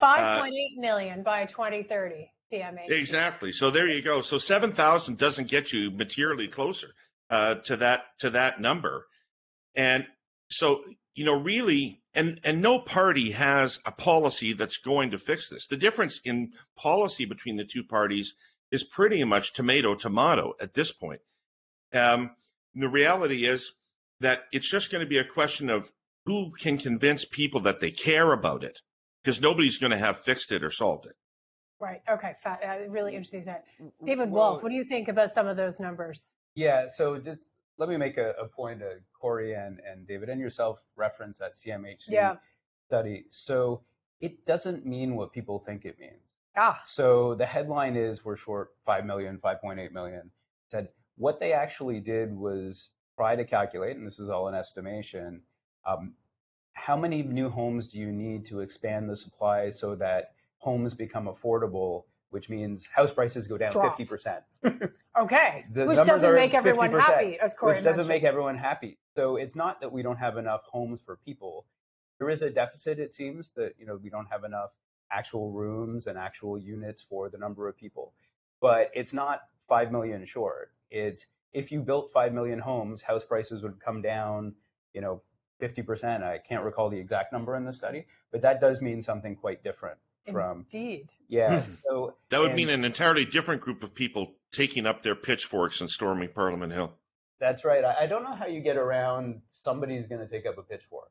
[0.00, 2.90] five point eight uh, million by 2030 CMA.
[2.90, 3.52] Exactly.
[3.52, 4.22] So there you go.
[4.22, 6.88] So 7,000 doesn't get you materially closer
[7.30, 9.06] uh, to that to that number.
[9.74, 10.06] And
[10.50, 15.48] so you know really and and no party has a policy that's going to fix
[15.48, 15.66] this.
[15.66, 18.34] The difference in policy between the two parties
[18.70, 21.20] is pretty much tomato tomato at this point.
[21.92, 22.30] Um,
[22.74, 23.72] the reality is
[24.20, 25.90] that it's just going to be a question of
[26.26, 28.80] who can convince people that they care about it
[29.22, 31.14] because nobody's going to have fixed it or solved it.
[31.84, 32.00] Right.
[32.10, 32.34] Okay.
[32.46, 32.56] Uh,
[32.88, 33.64] really interesting that.
[34.04, 36.30] David well, Wolf, what do you think about some of those numbers?
[36.54, 36.88] Yeah.
[36.88, 38.82] So just let me make a, a point.
[38.82, 42.36] Uh, Kory and, and David and yourself reference that CMHC yeah.
[42.86, 43.26] study.
[43.28, 43.82] So
[44.22, 46.32] it doesn't mean what people think it means.
[46.56, 46.80] Ah.
[46.86, 50.30] So the headline is we're short 5 million, 5.8 million.
[50.70, 55.42] Said what they actually did was try to calculate, and this is all an estimation,
[55.86, 56.14] um,
[56.72, 60.33] how many new homes do you need to expand the supply so that
[60.64, 63.98] homes become affordable, which means house prices go down Drop.
[63.98, 64.40] 50%?
[65.20, 68.98] okay, the which doesn't make everyone happy, as Kory Which doesn't make everyone happy.
[69.14, 71.66] So it's not that we don't have enough homes for people.
[72.18, 74.70] There is a deficit, it seems, that you know we don't have enough
[75.12, 78.14] actual rooms and actual units for the number of people.
[78.60, 80.72] But it's not 5 million short.
[80.90, 84.54] It's if you built 5 million homes, house prices would come down,
[84.94, 85.22] you know,
[85.60, 86.22] 50%.
[86.22, 89.62] I can't recall the exact number in the study, but that does mean something quite
[89.62, 89.98] different
[90.32, 90.66] from.
[90.72, 91.08] Indeed.
[91.28, 91.64] Yeah.
[91.86, 95.80] So that would and, mean an entirely different group of people taking up their pitchforks
[95.80, 96.92] and storming Parliament Hill.
[97.40, 97.84] That's right.
[97.84, 101.10] I, I don't know how you get around somebody's going to take up a pitchfork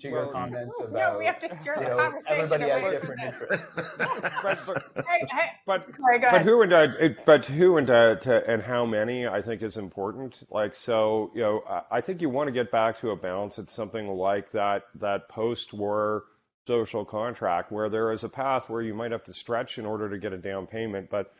[0.00, 0.92] to your comments about.
[0.92, 2.42] No, we have to steer the know, conversation.
[2.42, 3.66] Everybody has different interests.
[3.76, 6.86] but, but, hey, hey, but, sorry, but who and uh,
[7.24, 10.36] but who and uh, to, and how many I think is important.
[10.50, 13.58] Like so, you know, I think you want to get back to a balance.
[13.58, 16.24] It's something like that that post-war
[16.66, 20.08] social contract where there is a path where you might have to stretch in order
[20.10, 21.32] to get a down payment, but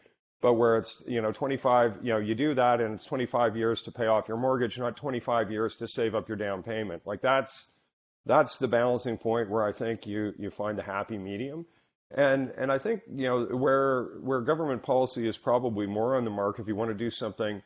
[0.43, 3.83] but where it's you know 25 you know you do that and it's 25 years
[3.83, 7.23] to pay off your mortgage not 25 years to save up your down payment like
[7.23, 7.69] that's
[8.27, 11.65] that's the balancing point where I think you you find a happy medium.
[12.11, 16.31] And and I think you know where where government policy is probably more on the
[16.31, 17.63] mark if you want to do something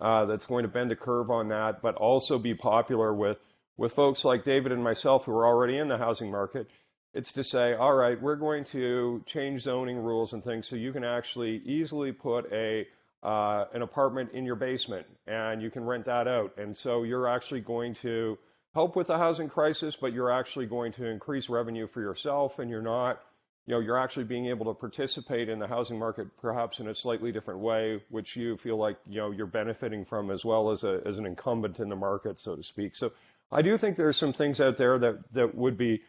[0.00, 3.38] uh, that's going to bend the curve on that, but also be popular with
[3.76, 6.68] with folks like David and myself who are already in the housing market.
[7.12, 10.92] It's to say, all right, we're going to change zoning rules and things so you
[10.92, 12.86] can actually easily put a
[13.22, 16.56] uh, an apartment in your basement and you can rent that out.
[16.56, 18.38] And so you're actually going to
[18.74, 22.70] help with the housing crisis, but you're actually going to increase revenue for yourself and
[22.70, 23.20] you're not,
[23.66, 26.94] you know, you're actually being able to participate in the housing market perhaps in a
[26.94, 30.82] slightly different way, which you feel like, you know, you're benefiting from as well as,
[30.82, 32.96] a, as an incumbent in the market, so to speak.
[32.96, 33.12] So
[33.52, 36.00] I do think there's some things out there that, that would be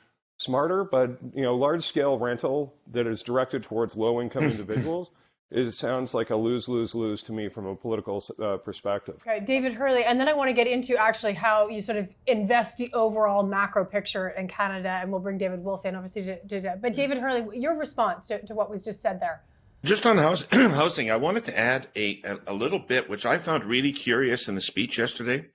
[0.42, 5.12] smarter, but, you know, large scale rental that is directed towards low income individuals
[5.52, 9.16] it sounds like a lose lose lose to me from a political uh, perspective.
[9.28, 12.10] Okay, David Herle, and then I want to get into actually how you sort of
[12.26, 16.40] invest the overall macro picture in Canada, and we'll bring David Wolf in obviously to,
[16.48, 19.44] to, to but David Herle, your response to, to what was just said there.
[19.84, 23.38] Just on house, housing, I wanted to add a, a, a little bit, which I
[23.38, 25.46] found really curious in the speech yesterday.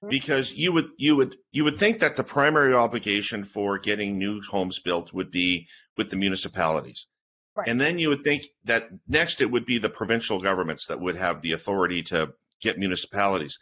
[0.00, 0.10] Mm-hmm.
[0.10, 4.40] because you would you would you would think that the primary obligation for getting new
[4.40, 7.08] homes built would be with the municipalities.
[7.56, 7.66] Right.
[7.66, 11.16] And then you would think that next it would be the provincial governments that would
[11.16, 13.58] have the authority to get municipalities.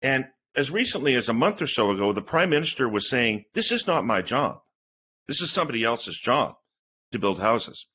[0.00, 3.72] And as recently as a month or so ago, the prime minister was saying, This
[3.72, 4.60] is not my job.
[5.26, 6.54] This is somebody else's job
[7.10, 7.88] to build houses.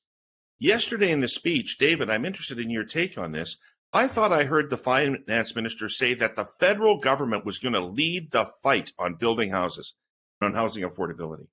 [0.60, 3.58] Yesterday in the speech, David, I'm interested in your take on this.
[3.94, 7.80] I thought I heard the finance minister say that the federal government was going to
[7.80, 9.96] lead the fight on building houses,
[10.42, 11.48] on housing affordability.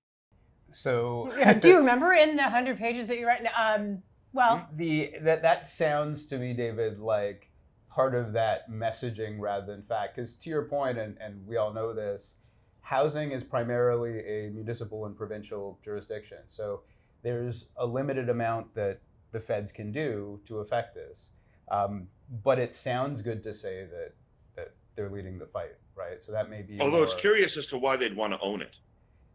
[0.72, 3.46] So, do you remember in the hundred pages that you write?
[3.56, 7.50] Um, well, the that that sounds to me, David, like
[7.90, 10.16] part of that messaging rather than fact.
[10.16, 12.36] Because to your point, and and we all know this,
[12.80, 16.38] housing is primarily a municipal and provincial jurisdiction.
[16.48, 16.80] So
[17.22, 19.00] there's a limited amount that
[19.32, 21.30] the feds can do to affect this.
[21.70, 22.08] Um,
[22.42, 24.14] but it sounds good to say that
[24.56, 26.24] that they're leading the fight, right?
[26.24, 26.80] So that may be.
[26.80, 28.76] Although more, it's curious as to why they'd want to own it.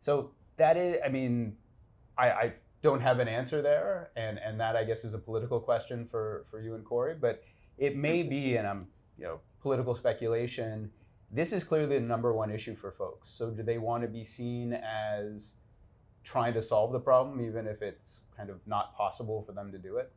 [0.02, 1.56] So that is, I mean,
[2.18, 5.60] I, I don't have an answer there, and and that I guess is a political
[5.60, 7.16] question for for you and Kory.
[7.16, 7.44] But
[7.78, 8.30] it may mm-hmm.
[8.30, 10.92] be, and I'm you know political speculation.
[11.30, 13.30] This is clearly the number one issue for folks.
[13.30, 15.56] So do they want to be seen as
[16.24, 19.78] trying to solve the problem, even if it's kind of not possible for them to
[19.78, 20.12] do it?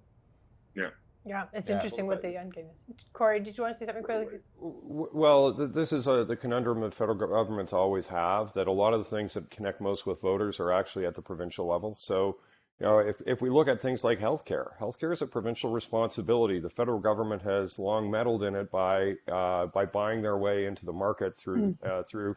[0.74, 0.90] Yeah.
[1.30, 2.84] Yeah, it's yeah, interesting what the end game is.
[3.12, 4.38] Kory, did you want to say something quickly?
[4.58, 9.04] Well, this is a, the conundrum that federal governments always have that a lot of
[9.04, 11.94] the things that connect most with voters are actually at the provincial level.
[11.94, 12.38] So,
[12.80, 16.58] you know, if, if we look at things like healthcare, healthcare is a provincial responsibility.
[16.58, 20.84] The federal government has long meddled in it by uh, by buying their way into
[20.84, 21.88] the market through mm.
[21.88, 22.34] uh, through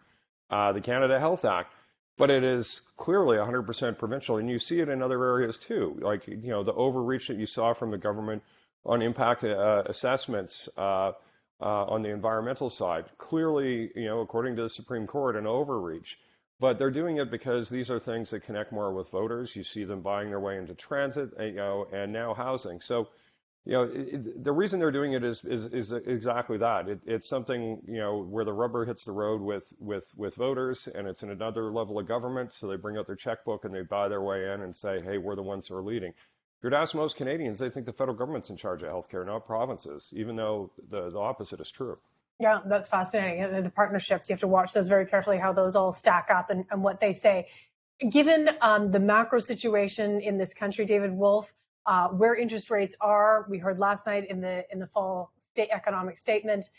[0.51, 1.73] uh, the Canada Health Act
[2.15, 6.27] but it is clearly 100% provincial and you see it in other areas too like
[6.27, 8.43] you know the overreach that you saw from the government
[8.85, 11.11] on impact uh, assessments uh,
[11.61, 13.05] uh, on the environmental side.
[13.17, 16.17] Clearly, you know, according to the Supreme Court, an overreach.
[16.59, 19.55] But they're doing it because these are things that connect more with voters.
[19.55, 22.79] You see them buying their way into transit, uh, you know, and now housing.
[22.79, 23.09] So,
[23.65, 26.87] you know, it, the reason they're doing it is is, is exactly that.
[26.87, 30.87] It, it's something you know where the rubber hits the road with with with voters,
[30.93, 32.53] and it's in another level of government.
[32.53, 35.17] So they bring out their checkbook and they buy their way in and say, "Hey,
[35.17, 36.13] we're the ones who are leading."
[36.63, 39.45] You're to ask most Canadians, they think the federal government's in charge of healthcare, not
[39.45, 41.97] provinces, even though the, the opposite is true.
[42.39, 43.43] Yeah, that's fascinating.
[43.43, 46.49] And the partnerships, you have to watch those very carefully, how those all stack up
[46.49, 47.47] and, and what they say.
[48.09, 51.53] Given um, the macro situation in this country, David Wolf,
[51.85, 55.69] uh, where interest rates are, we heard last night in the in the fall state
[55.71, 56.69] economic statement,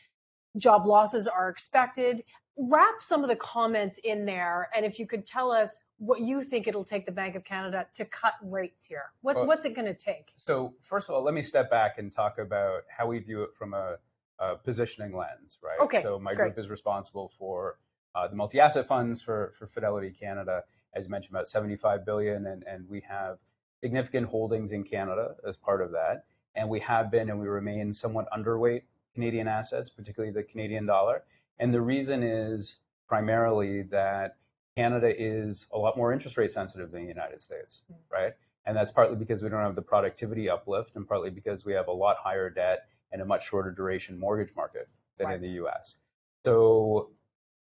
[0.56, 2.24] job losses are expected.
[2.56, 5.70] Wrap some of the comments in there, and if you could tell us
[6.04, 9.04] what you think it'll take the Bank of Canada to cut rates here.
[9.22, 10.32] What, well, what's it going to take?
[10.36, 13.50] So first of all, let me step back and talk about how we view it
[13.58, 13.96] from a,
[14.38, 15.80] a positioning lens, right?
[15.80, 16.02] Okay.
[16.02, 16.54] So my great.
[16.54, 17.78] group is responsible for
[18.14, 20.62] uh, the multi-asset funds for, for Fidelity Canada,
[20.94, 23.38] as you mentioned, about 75 billion, and, and we have
[23.82, 26.24] significant holdings in Canada as part of that.
[26.54, 28.82] And we have been and we remain somewhat underweight
[29.14, 31.24] Canadian assets, particularly the Canadian dollar.
[31.58, 32.76] And the reason is
[33.08, 34.36] primarily that
[34.76, 37.96] Canada is a lot more interest rate sensitive than the United States, mm.
[38.10, 38.32] right?
[38.66, 41.88] And that's partly because we don't have the productivity uplift, and partly because we have
[41.88, 45.36] a lot higher debt and a much shorter duration mortgage market than right.
[45.36, 45.96] in the US.
[46.44, 47.10] So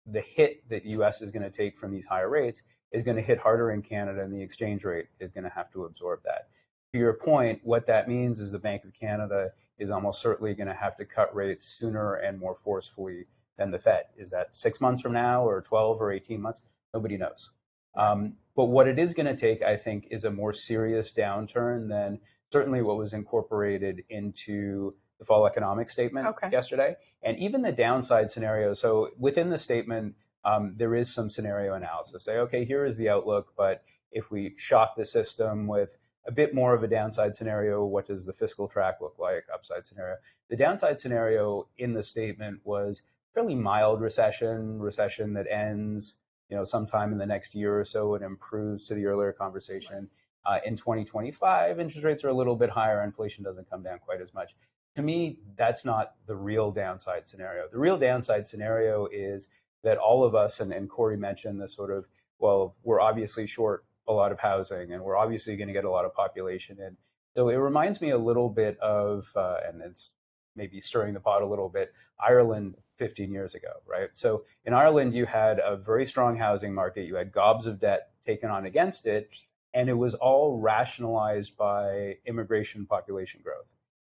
[0.05, 3.23] the hit that US is going to take from these higher rates is going to
[3.23, 6.47] hit harder in Canada, and the exchange rate is going to have to absorb that.
[6.93, 10.67] To your point, what that means is the Bank of Canada is almost certainly going
[10.67, 13.25] to have to cut rates sooner and more forcefully
[13.57, 14.03] than the Fed.
[14.17, 16.59] Is that six months from now, or 12 or 18 months?
[16.93, 17.49] Nobody knows.
[17.95, 21.89] Um, but what it is going to take, I think, is a more serious downturn
[21.89, 22.19] than
[22.51, 26.49] certainly what was incorporated into the fall economic statement okay.
[26.51, 26.95] yesterday.
[27.23, 28.73] And even the downside scenario.
[28.73, 32.25] So within the statement, um, there is some scenario analysis.
[32.25, 35.95] Say, okay, here is the outlook, but if we shock the system with
[36.27, 39.45] a bit more of a downside scenario, what does the fiscal track look like?
[39.53, 40.17] Upside scenario.
[40.49, 43.01] The downside scenario in the statement was
[43.33, 46.15] fairly mild recession, recession that ends
[46.51, 50.09] you know, sometime in the next year or so, it improves to the earlier conversation.
[50.45, 53.01] Uh, in 2025, interest rates are a little bit higher.
[53.03, 54.51] Inflation doesn't come down quite as much.
[54.97, 57.69] To me, that's not the real downside scenario.
[57.71, 59.47] The real downside scenario is
[59.83, 62.05] that all of us, and, and Kory mentioned this sort of,
[62.39, 65.89] well, we're obviously short a lot of housing and we're obviously going to get a
[65.89, 66.97] lot of population in.
[67.37, 70.09] So it reminds me a little bit of, uh, and it's
[70.55, 74.09] maybe stirring the pot a little bit, Ireland 15 years ago, right?
[74.13, 77.05] So in Ireland, you had a very strong housing market.
[77.05, 79.29] You had gobs of debt taken on against it,
[79.73, 83.65] and it was all rationalized by immigration population growth.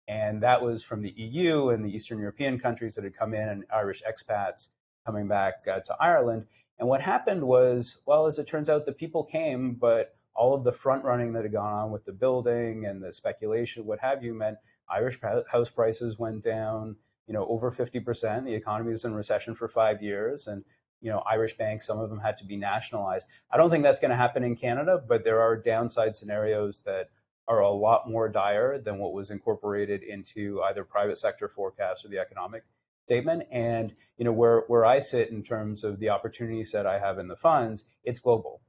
[0.07, 3.49] And that was from the EU and the Eastern European countries that had come in
[3.49, 4.67] and Irish expats
[5.05, 6.45] coming back uh, to Ireland.
[6.77, 10.63] And what happened was, well, as it turns out, the people came, but all of
[10.63, 14.23] the front running that had gone on with the building and the speculation, what have
[14.23, 14.57] you, meant
[14.89, 15.19] Irish
[15.51, 16.95] house prices went down,
[17.27, 18.45] you know, over 50%.
[18.45, 20.63] The economy was in recession for five years, and
[21.01, 23.27] you know, Irish banks, some of them had to be nationalized.
[23.51, 27.09] I don't think that's going to happen in Canada, but there are downside scenarios that
[27.47, 32.07] are a lot more dire than what was incorporated into either private sector forecasts or
[32.07, 32.63] the economic
[33.03, 33.43] statement.
[33.51, 37.19] And you know, where where I sit in terms of the opportunity set I have
[37.19, 38.61] in the funds, it's global.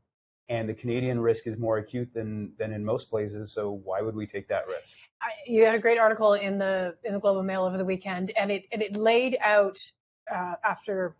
[0.49, 3.53] And the Canadian risk is more acute than than in most places.
[3.53, 4.95] So why would we take that risk?
[5.21, 7.85] I, you had a great article in the in the Globe and Mail over the
[7.85, 9.79] weekend, and it and it laid out
[10.33, 11.17] uh, after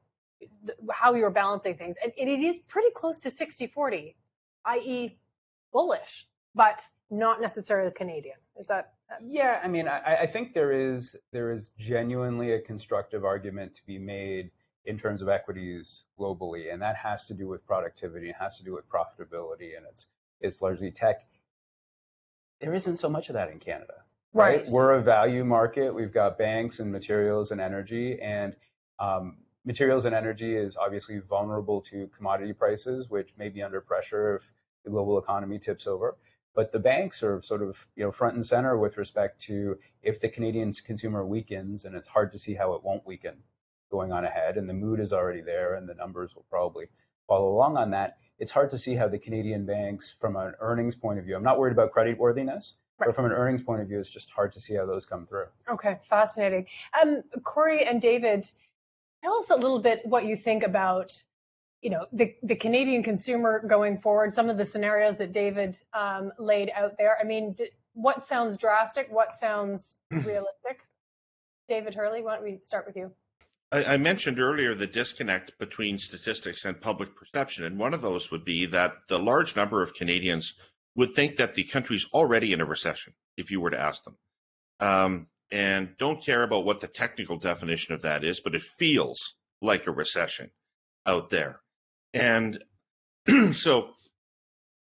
[0.93, 4.15] how you're balancing things, and it is pretty close to 60-40,
[4.67, 5.19] i.e.,
[5.73, 8.37] bullish, but not necessarily Canadian.
[8.59, 8.93] Is that?
[9.23, 13.87] Yeah, I mean, I, I think there is there is genuinely a constructive argument to
[13.87, 14.51] be made
[14.87, 18.65] in terms of equities globally, and that has to do with productivity, it has to
[18.65, 20.07] do with profitability, and it's
[20.41, 21.27] it's largely tech.
[22.61, 23.95] There isn't so much of that in Canada.
[24.33, 24.61] Right.
[24.61, 24.69] right.
[24.69, 25.95] We're a value market.
[25.95, 28.55] We've got banks and materials and energy, and
[28.99, 34.37] um, materials and energy is obviously vulnerable to commodity prices, which may be under pressure
[34.37, 34.43] if
[34.85, 36.17] the global economy tips over.
[36.55, 40.21] But the banks are sort of you know front and center with respect to if
[40.21, 43.43] the Canadian consumer weakens, and it's hard to see how it won't weaken
[43.91, 46.87] going on ahead, and the mood is already there, and the numbers will probably
[47.27, 48.19] follow along on that.
[48.39, 51.43] It's hard to see how the Canadian banks, from an earnings point of view, I'm
[51.43, 53.09] not worried about credit worthiness, Right.
[53.09, 55.27] But from an earnings point of view, it's just hard to see how those come
[55.27, 55.45] through.
[55.71, 56.65] Okay, fascinating.
[56.99, 58.51] Um, Kory and David,
[59.23, 61.21] Tell us a little bit what you think about,
[61.83, 66.31] you know, the, the Canadian consumer going forward, some of the scenarios that David um,
[66.39, 67.19] laid out there.
[67.21, 67.57] I mean,
[67.95, 69.09] what sounds drastic?
[69.11, 70.87] What sounds realistic?
[71.69, 73.11] David Herle, why don't we start with you?
[73.73, 78.31] I, I mentioned earlier the disconnect between statistics and public perception, and one of those
[78.31, 80.55] would be that the large number of Canadians
[80.95, 84.17] would think that the country's already in a recession if you were to ask them.
[84.81, 89.37] Um, and don't care about what the technical definition of that is, but it feels
[89.63, 90.51] like a recession
[91.07, 91.61] out there.
[92.13, 92.63] And
[93.53, 93.91] so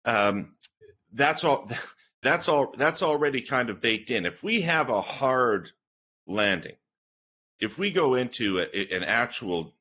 [0.05, 0.55] um,
[1.11, 1.69] that's all.
[2.23, 2.73] That's all.
[2.75, 4.25] That's already kind of baked in.
[4.25, 5.69] If we have a hard
[6.25, 6.75] landing,
[7.59, 9.73] if we go into a, an actual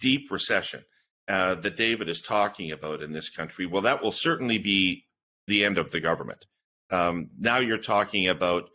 [0.00, 0.84] deep recession
[1.28, 5.04] uh, that David is talking about in this country, well, that will certainly be
[5.46, 6.44] the end of the government.
[6.90, 8.70] Um, now you're talking about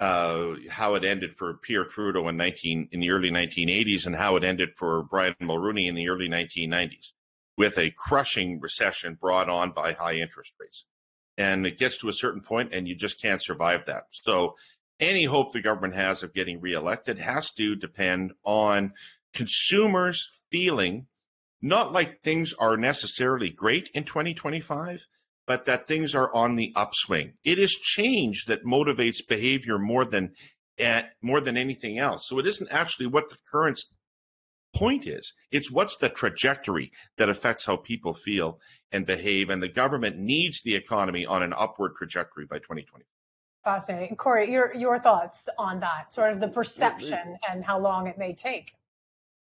[0.00, 4.36] uh, how it ended for Pierre Trudeau in 19 in the early 1980s and how
[4.36, 7.12] it ended for Brian Mulroney in the early 1990s,
[7.56, 10.84] with a crushing recession brought on by high interest rates.
[11.36, 14.04] And it gets to a certain point, and you just can't survive that.
[14.10, 14.56] So,
[15.00, 18.92] any hope the government has of getting reelected has to depend on
[19.32, 21.06] consumers feeling
[21.60, 25.06] not like things are necessarily great in 2025,
[25.46, 27.34] but that things are on the upswing.
[27.44, 30.34] It is change that motivates behavior more than
[30.80, 32.28] uh, more than anything else.
[32.28, 33.80] So it isn't actually what the current
[34.76, 35.34] point is.
[35.50, 38.60] It's what's the trajectory that affects how people feel
[38.92, 39.50] and behave.
[39.50, 43.04] And the government needs the economy on an upward trajectory by 2020.
[43.68, 44.16] Fascinating.
[44.16, 48.32] Kory, your, your thoughts on that, sort of the perception and how long it may
[48.32, 48.72] take.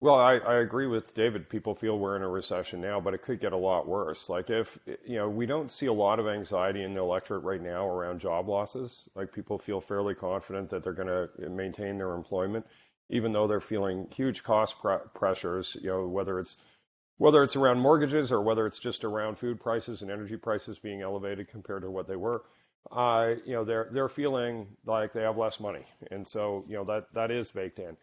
[0.01, 1.47] Well, I, I agree with David.
[1.47, 4.27] People feel we're in a recession now, but it could get a lot worse.
[4.27, 7.61] Like if, you know, we don't see a lot of anxiety in the electorate right
[7.61, 9.07] now around job losses.
[9.13, 12.65] Like people feel fairly confident that they're going to maintain their employment,
[13.11, 16.57] even though they're feeling huge cost pr- pressures, you know, whether it's
[17.19, 21.03] whether it's around mortgages or whether it's just around food prices and energy prices being
[21.03, 22.41] elevated compared to what they were.
[22.91, 26.83] Uh, you know, they're they're feeling like they have less money, and so you know
[26.85, 27.97] that that is baked in.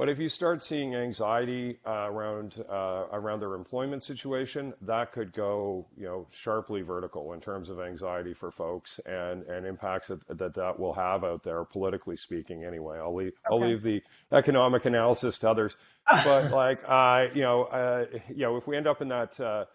[0.00, 5.32] But if you start seeing anxiety uh, around uh, around their employment situation, that could
[5.32, 10.38] go you know sharply vertical in terms of anxiety for folks and and impacts that
[10.38, 12.64] that, that will have out there politically speaking.
[12.64, 13.54] Anyway, I'll leave okay.
[13.54, 14.00] I'll leave the
[14.32, 15.76] economic analysis to others.
[16.08, 19.66] But like uh, you know uh, you know if we end up in that uh,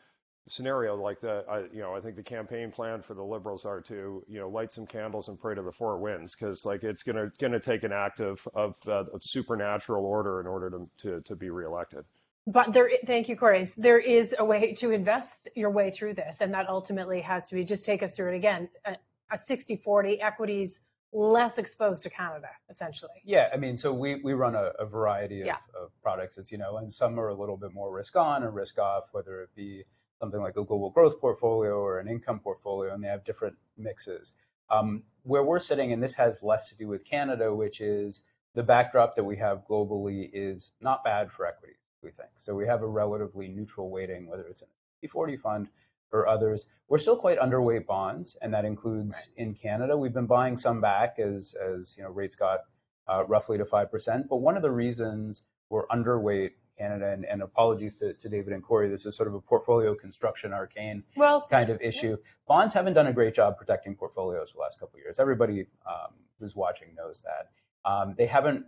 [0.48, 3.82] scenario like that, I, you know I think the campaign plan for the liberals are
[3.82, 7.04] to you know light some candles and pray to the four winds because like it's
[7.04, 11.22] gonna gonna take an act of of, uh, of supernatural order in order to, to
[11.22, 12.06] to be reelected.
[12.48, 13.66] But there, thank you, Kory.
[13.76, 17.56] There is a way to invest your way through this, and that ultimately has to
[17.56, 18.70] be just take us through it again.
[18.86, 18.96] A,
[19.32, 20.80] a 60-40 equities
[21.12, 23.12] less exposed to Canada, essentially.
[23.24, 25.58] Yeah, I mean, so we, we run a, a variety of, yeah.
[25.82, 28.52] of, products, as you know, and some are a little bit more risk on or
[28.52, 29.84] risk off, whether it be
[30.26, 34.32] something like a global growth portfolio or an income portfolio, and they have different mixes.
[34.72, 38.22] Um, where we're sitting, and this has less to do with Canada, which is
[38.56, 42.30] the backdrop that we have globally is not bad for equities, we think.
[42.38, 44.68] So we have a relatively neutral weighting, whether it's an
[45.08, 45.68] E40 fund
[46.12, 46.66] or others.
[46.88, 49.46] We're still quite underweight bonds, and that includes right.
[49.46, 49.96] in Canada.
[49.96, 52.62] We've been buying some back as, as you know, rates got
[53.08, 54.28] uh, roughly to 5%.
[54.28, 58.64] But one of the reasons we're underweight Canada, and, and apologies to, to, David and
[58.64, 62.18] Kory, this is sort of a portfolio construction arcane well, kind of issue.
[62.48, 65.20] Bonds haven't done a great job protecting portfolios for the last couple of years.
[65.20, 67.90] Everybody um, who's watching knows that.
[67.90, 68.66] Um, they haven't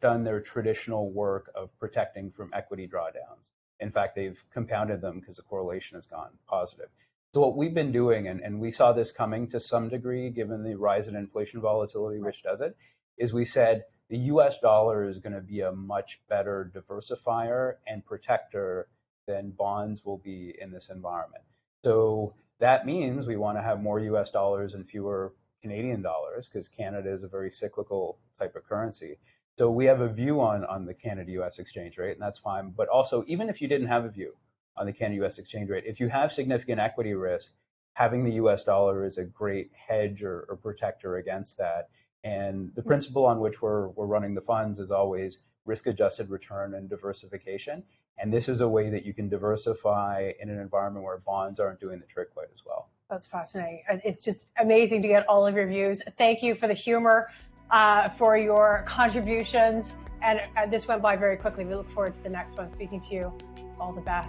[0.00, 3.48] done their traditional work of protecting from equity drawdowns.
[3.80, 6.88] In fact, they've compounded them because the correlation has gone positive.
[7.34, 10.62] So what we've been doing, and, and we saw this coming to some degree given
[10.62, 12.76] the rise in inflation volatility, which does it,
[13.16, 18.04] is we said the US dollar is going to be a much better diversifier and
[18.04, 18.88] protector
[19.26, 21.42] than bonds will be in this environment.
[21.82, 25.32] So that means we want to have more US dollars and fewer
[25.62, 29.16] Canadian dollars because Canada is a very cyclical type of currency.
[29.58, 32.74] So we have a view on, on the Canada US exchange rate, and that's fine.
[32.76, 34.34] But also, even if you didn't have a view
[34.76, 37.52] on the Canada US exchange rate, if you have significant equity risk,
[37.94, 41.88] having the US dollar is a great hedge or, or protector against that.
[42.24, 46.74] And the principle on which we're, we're running the funds is always risk adjusted return
[46.74, 47.82] and diversification.
[48.18, 51.80] And this is a way that you can diversify in an environment where bonds aren't
[51.80, 52.88] doing the trick quite as well.
[53.10, 53.82] That's fascinating.
[54.04, 56.02] It's just amazing to get all of your views.
[56.16, 57.30] Thank you for the humor,
[57.70, 59.94] uh, for your contributions.
[60.22, 61.64] And uh, this went by very quickly.
[61.64, 62.72] We look forward to the next one.
[62.72, 63.32] Speaking to you,
[63.80, 64.28] all the best.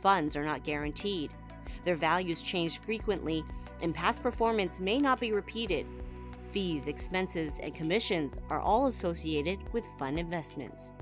[0.00, 1.34] Funds are not guaranteed.
[1.84, 3.44] Their values change frequently,
[3.82, 5.86] and past performance may not be repeated.
[6.50, 10.92] Fees, expenses, and commissions are all associated with fund investments.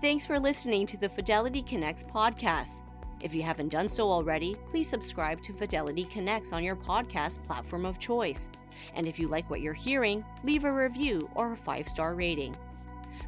[0.00, 2.82] Thanks for listening to the Fidelity Connects podcast.
[3.22, 7.86] If you haven't done so already, please subscribe to Fidelity Connects on your podcast platform
[7.86, 8.48] of choice.
[8.96, 12.56] And if you like what you're hearing, leave a review or a five star rating.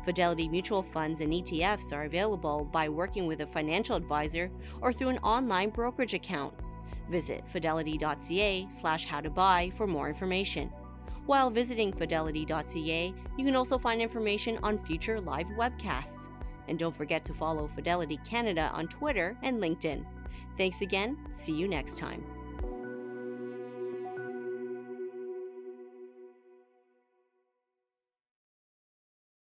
[0.05, 5.09] Fidelity mutual funds and ETFs are available by working with a financial advisor or through
[5.09, 6.55] an online brokerage account.
[7.11, 10.71] Visit fidelity.ca slash how to buy for more information.
[11.27, 16.29] While visiting fidelity.ca, you can also find information on future live webcasts.
[16.69, 20.05] And don't forget to follow Fidelity Canada on Twitter and LinkedIn.
[20.57, 21.19] Thanks again.
[21.31, 22.34] See you next time.